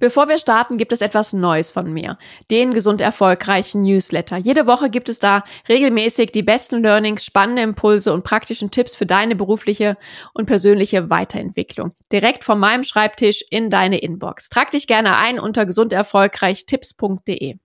[0.00, 2.18] Bevor wir starten, gibt es etwas Neues von mir.
[2.50, 4.36] Den gesund erfolgreichen Newsletter.
[4.36, 9.06] Jede Woche gibt es da regelmäßig die besten Learnings, spannende Impulse und praktischen Tipps für
[9.06, 9.96] deine berufliche
[10.34, 11.92] und persönliche Weiterentwicklung.
[12.12, 14.48] Direkt von meinem Schreibtisch in deine Inbox.
[14.48, 17.56] Trag dich gerne ein unter gesunderfolgreichtipps.de.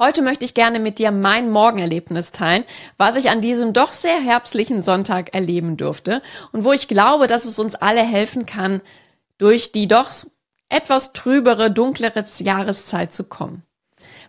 [0.00, 2.62] Heute möchte ich gerne mit dir mein Morgenerlebnis teilen,
[2.98, 6.22] was ich an diesem doch sehr herbstlichen Sonntag erleben durfte
[6.52, 8.80] und wo ich glaube, dass es uns alle helfen kann,
[9.38, 10.12] durch die doch
[10.68, 13.62] etwas trübere, dunklere Jahreszeit zu kommen.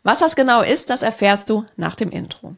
[0.03, 2.55] Was das genau ist, das erfährst du nach dem Intro.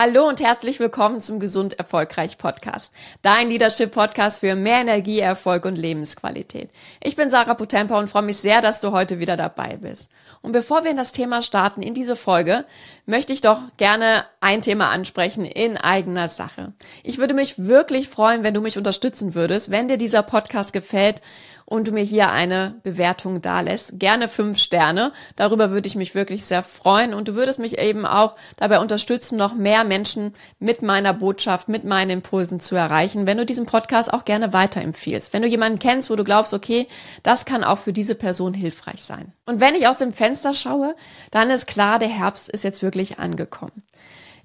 [0.00, 2.92] Hallo und herzlich willkommen zum Gesund Erfolgreich Podcast.
[3.22, 6.70] Dein Leadership Podcast für mehr Energie, Erfolg und Lebensqualität.
[7.02, 10.08] Ich bin Sarah Potempa und freue mich sehr, dass du heute wieder dabei bist.
[10.40, 12.64] Und bevor wir in das Thema starten, in diese Folge,
[13.06, 16.74] möchte ich doch gerne ein Thema ansprechen in eigener Sache.
[17.02, 21.22] Ich würde mich wirklich freuen, wenn du mich unterstützen würdest, wenn dir dieser Podcast gefällt
[21.68, 23.90] und du mir hier eine Bewertung dalässt.
[23.98, 25.12] Gerne fünf Sterne.
[25.36, 27.12] Darüber würde ich mich wirklich sehr freuen.
[27.12, 31.84] Und du würdest mich eben auch dabei unterstützen, noch mehr Menschen mit meiner Botschaft, mit
[31.84, 35.34] meinen Impulsen zu erreichen, wenn du diesen Podcast auch gerne weiterempfiehlst.
[35.34, 36.88] Wenn du jemanden kennst, wo du glaubst, okay,
[37.22, 39.32] das kann auch für diese Person hilfreich sein.
[39.44, 40.96] Und wenn ich aus dem Fenster schaue,
[41.30, 43.82] dann ist klar, der Herbst ist jetzt wirklich angekommen.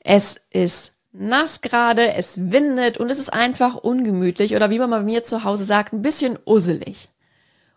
[0.02, 4.99] Es ist nass gerade, es windet und es ist einfach ungemütlich oder wie man bei
[5.02, 7.09] mir zu Hause sagt, ein bisschen usselig.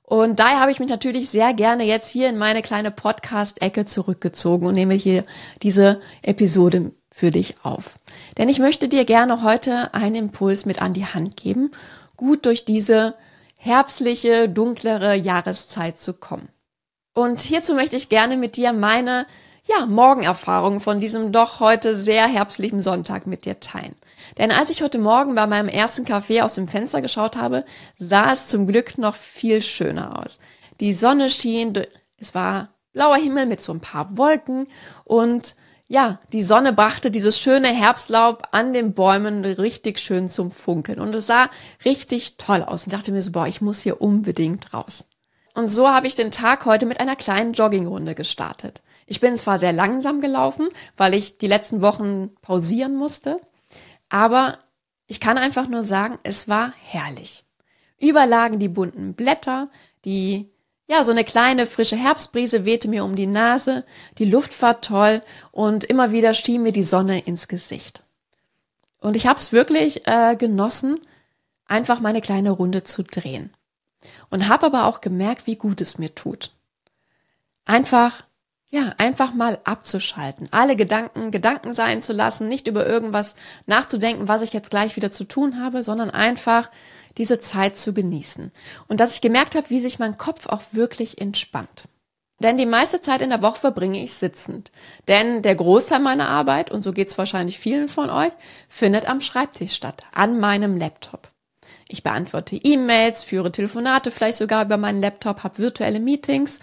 [0.07, 4.65] Und daher habe ich mich natürlich sehr gerne jetzt hier in meine kleine Podcast-Ecke zurückgezogen
[4.67, 5.25] und nehme hier
[5.63, 7.99] diese Episode für dich auf.
[8.39, 11.73] Denn ich möchte dir gerne heute einen Impuls mit an die Hand geben,
[12.17, 13.15] gut durch diese
[13.59, 16.51] herbstliche, dunklere Jahreszeit zu kommen.
[17.13, 19.27] Und hierzu möchte ich gerne mit dir meine
[19.67, 23.97] ja, Morgenerfahrung von diesem doch heute sehr herbstlichen Sonntag mit dir teilen.
[24.39, 27.65] Denn als ich heute Morgen bei meinem ersten Kaffee aus dem Fenster geschaut habe,
[27.99, 30.39] sah es zum Glück noch viel schöner aus.
[30.81, 31.73] Die Sonne schien,
[32.19, 34.69] es war blauer Himmel mit so ein paar Wolken
[35.05, 35.57] und
[35.89, 41.15] ja, die Sonne brachte dieses schöne Herbstlaub an den Bäumen richtig schön zum Funkeln und
[41.15, 41.49] es sah
[41.85, 45.07] richtig toll aus und dachte mir so, boah, ich muss hier unbedingt raus.
[45.55, 48.83] Und so habe ich den Tag heute mit einer kleinen Joggingrunde gestartet.
[49.07, 53.41] Ich bin zwar sehr langsam gelaufen, weil ich die letzten Wochen pausieren musste,
[54.09, 54.59] aber
[55.07, 57.45] ich kann einfach nur sagen, es war herrlich.
[57.99, 59.71] Überlagen die bunten Blätter,
[60.05, 60.51] die,
[60.89, 63.85] ja, so eine kleine frische Herbstbrise wehte mir um die Nase,
[64.19, 65.23] die Luft war toll
[65.53, 68.03] und immer wieder schien mir die Sonne ins Gesicht.
[68.99, 70.99] Und ich habe es wirklich äh, genossen,
[71.67, 73.53] einfach meine kleine Runde zu drehen.
[74.31, 76.53] Und habe aber auch gemerkt, wie gut es mir tut.
[77.65, 78.26] Einfach
[78.69, 84.43] ja, einfach mal abzuschalten, alle Gedanken Gedanken sein zu lassen, nicht über irgendwas nachzudenken, was
[84.43, 86.69] ich jetzt gleich wieder zu tun habe, sondern einfach
[87.17, 88.53] diese Zeit zu genießen.
[88.89, 91.85] Und dass ich gemerkt habe, wie sich mein Kopf auch wirklich entspannt.
[92.41, 94.71] Denn die meiste Zeit in der Woche verbringe ich sitzend.
[95.09, 98.33] Denn der Großteil meiner Arbeit, und so geht es wahrscheinlich vielen von euch,
[98.69, 101.31] findet am Schreibtisch statt, an meinem Laptop.
[101.89, 106.59] Ich beantworte E-Mails, führe Telefonate vielleicht sogar über meinen Laptop, habe virtuelle Meetings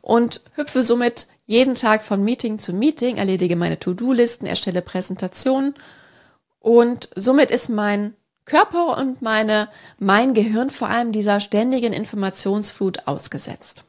[0.00, 5.74] und hüpfe somit jeden Tag von Meeting zu Meeting, erledige meine To-Do-Listen, erstelle Präsentationen
[6.60, 8.14] und somit ist mein
[8.44, 13.84] Körper und meine, mein Gehirn vor allem dieser ständigen Informationsflut ausgesetzt.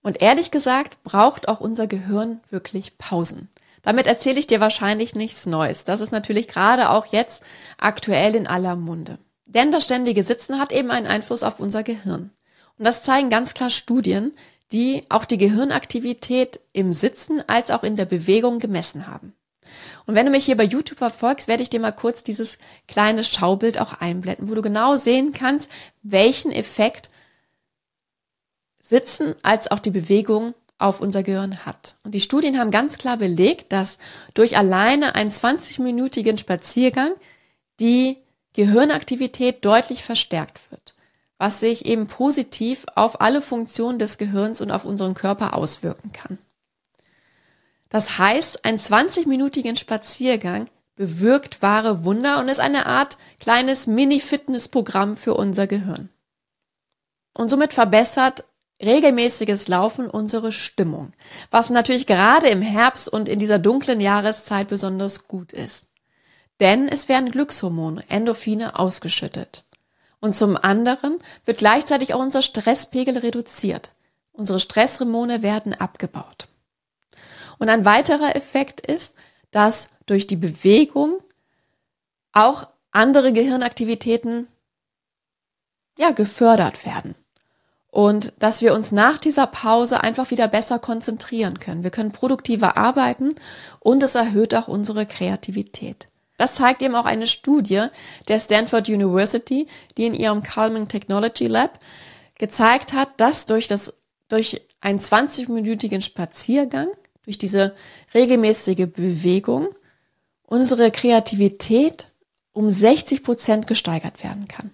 [0.00, 3.48] Und ehrlich gesagt braucht auch unser Gehirn wirklich Pausen.
[3.82, 5.84] Damit erzähle ich dir wahrscheinlich nichts Neues.
[5.84, 7.42] Das ist natürlich gerade auch jetzt
[7.78, 9.18] aktuell in aller Munde.
[9.44, 12.30] Denn das ständige Sitzen hat eben einen Einfluss auf unser Gehirn.
[12.78, 14.32] Und das zeigen ganz klar Studien,
[14.72, 19.34] die auch die Gehirnaktivität im Sitzen als auch in der Bewegung gemessen haben.
[20.06, 22.58] Und wenn du mich hier bei YouTube verfolgst, werde ich dir mal kurz dieses
[22.88, 25.70] kleine Schaubild auch einblenden, wo du genau sehen kannst,
[26.02, 27.10] welchen Effekt
[28.82, 31.96] Sitzen als auch die Bewegung auf unser Gehirn hat.
[32.02, 33.98] Und die Studien haben ganz klar belegt, dass
[34.34, 37.12] durch alleine einen 20-minütigen Spaziergang
[37.78, 38.16] die
[38.54, 40.89] Gehirnaktivität deutlich verstärkt wird
[41.40, 46.36] was sich eben positiv auf alle Funktionen des Gehirns und auf unseren Körper auswirken kann.
[47.88, 50.66] Das heißt, ein 20-minütigen Spaziergang
[50.96, 56.10] bewirkt wahre Wunder und ist eine Art kleines Mini-Fitness-Programm für unser Gehirn.
[57.32, 58.44] Und somit verbessert
[58.82, 61.12] regelmäßiges Laufen unsere Stimmung,
[61.50, 65.86] was natürlich gerade im Herbst und in dieser dunklen Jahreszeit besonders gut ist.
[66.60, 69.64] Denn es werden Glückshormone, Endorphine ausgeschüttet.
[70.20, 73.92] Und zum anderen wird gleichzeitig auch unser Stresspegel reduziert.
[74.32, 76.48] Unsere Stresshormone werden abgebaut.
[77.58, 79.16] Und ein weiterer Effekt ist,
[79.50, 81.18] dass durch die Bewegung
[82.32, 84.48] auch andere Gehirnaktivitäten
[85.98, 87.14] ja gefördert werden
[87.90, 91.82] und dass wir uns nach dieser Pause einfach wieder besser konzentrieren können.
[91.82, 93.34] Wir können produktiver arbeiten
[93.80, 96.09] und es erhöht auch unsere Kreativität.
[96.40, 97.88] Das zeigt eben auch eine Studie
[98.26, 99.66] der Stanford University,
[99.98, 101.78] die in ihrem Calming Technology Lab
[102.38, 103.92] gezeigt hat, dass durch das,
[104.30, 106.88] durch einen 20-minütigen Spaziergang,
[107.24, 107.74] durch diese
[108.14, 109.68] regelmäßige Bewegung,
[110.46, 112.08] unsere Kreativität
[112.54, 114.70] um 60 Prozent gesteigert werden kann.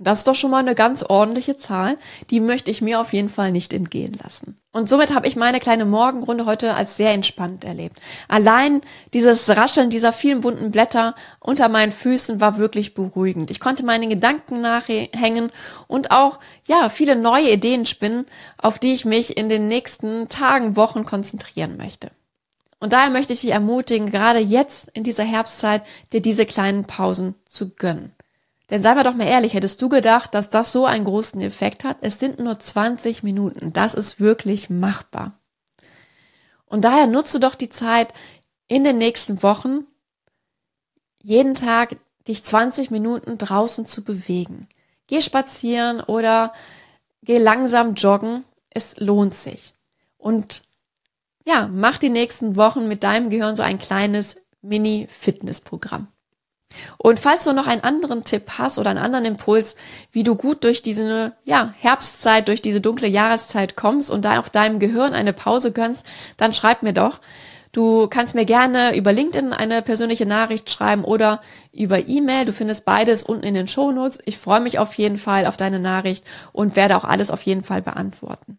[0.00, 1.98] Das ist doch schon mal eine ganz ordentliche Zahl.
[2.30, 4.54] Die möchte ich mir auf jeden Fall nicht entgehen lassen.
[4.70, 7.98] Und somit habe ich meine kleine Morgenrunde heute als sehr entspannt erlebt.
[8.28, 8.80] Allein
[9.12, 13.50] dieses Rascheln dieser vielen bunten Blätter unter meinen Füßen war wirklich beruhigend.
[13.50, 15.50] Ich konnte meine Gedanken nachhängen
[15.88, 20.76] und auch, ja, viele neue Ideen spinnen, auf die ich mich in den nächsten Tagen,
[20.76, 22.12] Wochen konzentrieren möchte.
[22.78, 27.34] Und daher möchte ich dich ermutigen, gerade jetzt in dieser Herbstzeit, dir diese kleinen Pausen
[27.44, 28.12] zu gönnen.
[28.70, 31.84] Denn sei mal doch mal ehrlich, hättest du gedacht, dass das so einen großen Effekt
[31.84, 31.98] hat?
[32.02, 33.72] Es sind nur 20 Minuten.
[33.72, 35.38] Das ist wirklich machbar.
[36.66, 38.12] Und daher nutze doch die Zeit
[38.66, 39.86] in den nächsten Wochen,
[41.22, 44.68] jeden Tag dich 20 Minuten draußen zu bewegen.
[45.06, 46.52] Geh spazieren oder
[47.22, 48.44] geh langsam joggen.
[48.68, 49.72] Es lohnt sich.
[50.18, 50.62] Und
[51.46, 56.08] ja, mach die nächsten Wochen mit deinem Gehirn so ein kleines Mini-Fitness-Programm.
[56.98, 59.76] Und falls du noch einen anderen Tipp hast oder einen anderen Impuls,
[60.12, 64.48] wie du gut durch diese ja, Herbstzeit, durch diese dunkle Jahreszeit kommst und da auch
[64.48, 66.04] deinem Gehirn eine Pause gönnst,
[66.36, 67.20] dann schreib mir doch.
[67.72, 71.40] Du kannst mir gerne über LinkedIn eine persönliche Nachricht schreiben oder
[71.72, 72.44] über E-Mail.
[72.46, 74.18] Du findest beides unten in den Show Notes.
[74.24, 77.64] Ich freue mich auf jeden Fall auf deine Nachricht und werde auch alles auf jeden
[77.64, 78.58] Fall beantworten.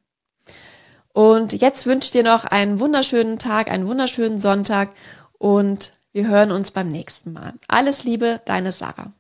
[1.11, 4.91] Und jetzt wünsche ich dir noch einen wunderschönen Tag, einen wunderschönen Sonntag
[5.37, 7.53] und wir hören uns beim nächsten Mal.
[7.67, 9.07] Alles Liebe, deine Sarah.